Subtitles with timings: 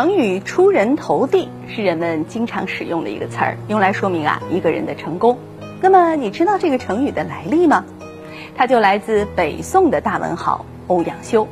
[0.00, 5.36] 成语“出人头地”是人们经常使用的一个词儿，用来说明啊一个人的成功。
[5.82, 7.84] 那么你知道这个成语的来历吗？
[8.56, 11.46] 它就来自北宋的大文豪欧阳修。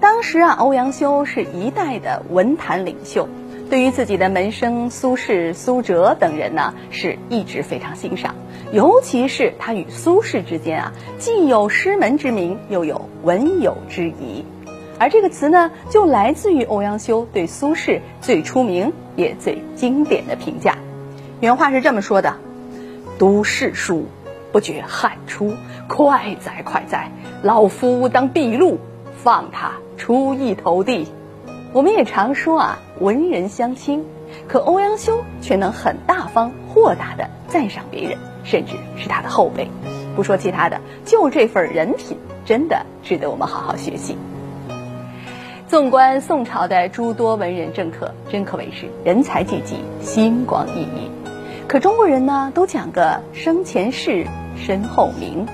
[0.00, 3.28] 当时啊，欧阳修是一代的文坛领袖，
[3.70, 8.34] 对于自己的门生苏轼、苏辙等人呢，是一直非常欣赏。
[8.72, 14.44] 尤其是他与苏轼之间啊，既有师门之名，又有文友之谊。
[14.98, 20.78] 而这个词呢，就来自于欧阳修对苏轼最出名也最经典的评价。
[21.40, 22.36] 原话是这么说的
[23.18, 24.06] ：“读世书，
[24.52, 25.52] 不觉汗出，
[25.86, 27.10] 快哉快哉！
[27.42, 28.78] 老夫当毕露，
[29.22, 31.06] 放他出一头地。”
[31.74, 34.02] 我们也常说啊，文人相轻，
[34.48, 39.68] 可欧阳修却能很大方、豁达地赞赏别人，甚至是他的后辈。
[40.14, 42.16] 不说其他的，就这份人品，
[42.46, 44.16] 真的值得我们好好学习。
[45.76, 51.10] 纵观宋朝的诸多文人政客，真可谓是人才济济，星光熠熠。
[51.68, 55.46] 可中国人呢，都讲个生前事，身后名。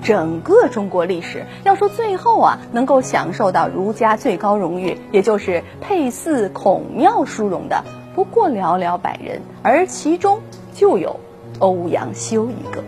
[0.00, 7.82] 整个中国历史，要说最后啊，能够享受到儒家最高荣誉，也就是配祀孔庙殊荣的，
[8.14, 10.38] 不过寥寥百人，而其中
[10.72, 11.18] 就有
[11.58, 12.80] 欧阳修一个。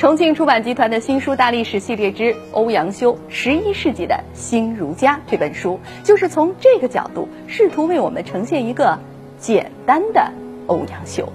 [0.00, 8.98] 重庆出版集团的新书大历史系列之《欧阳修：十一世纪的新儒家》这本书，就是从这个角度试图为我们呈现一个
[9.38, 10.32] 简单的
[10.68, 11.30] 欧阳修。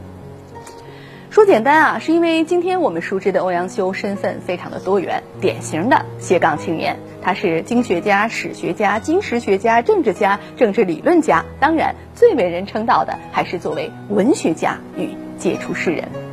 [1.30, 6.98] 说简单啊，是因为今天我们熟知的欧阳修身份非常的多元，典型的斜杠青年。
[7.22, 16.25] 他是经学家、史学家、经史学家、政治家、政治理论家，当然最为人称道的还是作为文学家与杰出诗人。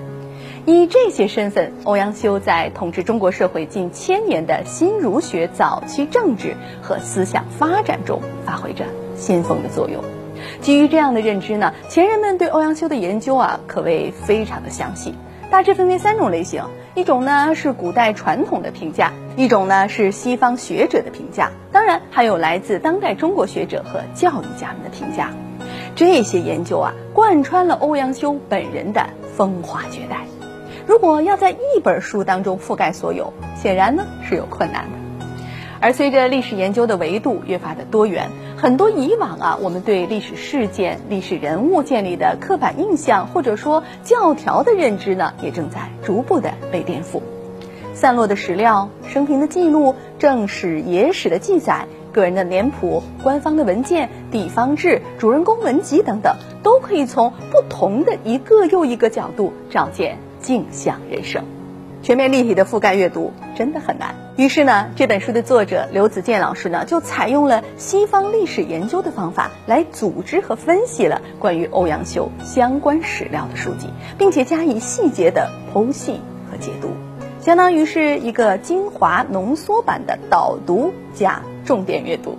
[0.64, 8.84] 以这些身份，欧阳修在统治中国社会近千年的新儒学早期政治和思想发展中发挥着
[9.16, 10.04] 先锋的作用。
[10.60, 15.14] 基于这样的认知呢，前人们对欧阳修的研究啊，可谓非常的详细。
[15.50, 16.62] 大致分为三种类型：
[16.94, 25.30] 一种呢是古代传统的评价，一种呢是西方学者的评价，当然还有来自当代中国学者和教育家们的评价。
[25.96, 29.04] 这些研究啊，贯穿了欧阳修本人的
[29.36, 30.24] 风华绝代。
[30.86, 34.98] 如果要在一本书当中覆盖所有，显然呢是有困难的。
[35.80, 47.20] 而随着历史研究的维度越发的多元，很多以往啊我们对历史事件、历史人物建立的刻板印象或者说教条的认知呢，也正在逐步的被颠覆。
[47.94, 60.18] 散落的史料、生平的记录、正史、野史的记载、个人的脸谱、官方的文件、地方志、主人公文集等等，都可以从不同的一个又一个角度找见。
[60.42, 61.44] 镜像人生，
[62.02, 64.14] 全面立体的覆盖阅读真的很难。
[64.36, 73.88] 于是呢，这本书的作者刘子健老师呢，就采用了西方历史研究的方法来组织和分析了关于欧阳修相关史料的书籍，
[74.18, 76.20] 并且加以细节的剖析
[76.50, 76.88] 和解读，
[77.40, 82.36] 相当于是一个精华浓缩版的导读加重点阅读。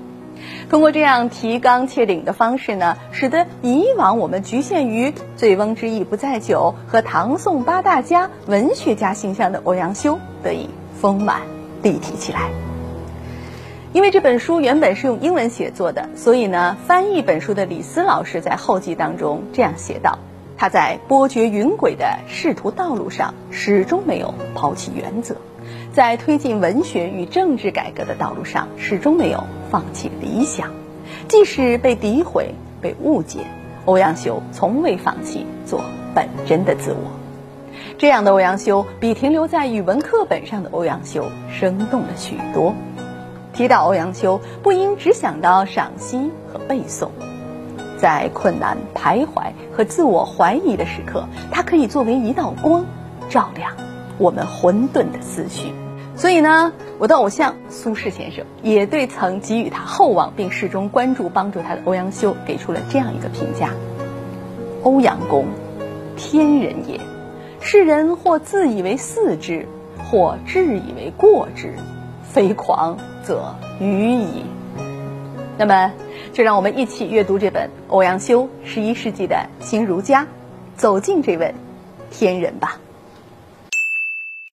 [0.69, 11.41] 通过这样提纲挈领的方式呢，使得以往我们局限于“醉翁之意不在酒”和唐宋八大家文学家形象的欧阳修得以丰满
[11.81, 12.49] 立体起来。
[13.93, 20.17] 因为这本书原本是用英文写作的，所以呢，翻译本书的李斯老师在后记当中这样写道
[20.57, 25.35] ：“他在波谲云诡的仕途道路上，始终没有抛弃原则。”
[25.93, 30.71] 在推进文学与政治改革的道路上，始终没有放弃理想。
[31.27, 33.41] 即使被诋毁、被误解，
[33.85, 35.83] 欧阳修从未放弃做
[36.15, 36.97] 本真的自我。
[37.99, 42.73] 这样的欧阳修，比停留在语文课本上的欧阳修生动了许多。
[43.53, 47.09] 提到欧阳修，不应只想到赏析和背诵。
[47.99, 52.83] 在困难、徘徊和自我怀疑的时刻，它可以作为一道光，
[53.29, 53.71] 照亮
[54.17, 55.71] 我们混沌的思绪。
[56.15, 63.71] 所以呢，我的偶像苏轼先生也对曾给予他厚望并始终关注帮助他的欧阳修给出了这样一个评价：
[64.83, 65.45] 欧阳公，
[66.15, 66.99] 天人也。
[67.59, 69.65] 世人或自以为似之，
[69.97, 71.73] 或自以为过之，
[72.23, 74.43] 非狂则愚矣。
[75.57, 75.91] 那么，
[76.33, 80.27] 就让我们一起阅读这本欧阳修十一世纪的新儒家，
[80.75, 81.55] 走进这位
[82.11, 82.77] 天人吧。